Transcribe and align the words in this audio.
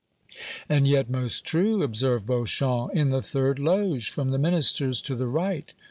"And 0.67 0.87
yet 0.87 1.11
most 1.11 1.45
true," 1.45 1.83
observed 1.83 2.25
Beauchamp; 2.25 2.89
"in 2.95 3.11
the 3.11 3.21
third 3.21 3.59
loge 3.59 4.09
from 4.09 4.31
the 4.31 4.39
Minister's 4.39 4.99
to 5.01 5.15
the 5.15 5.27
right. 5.27 5.73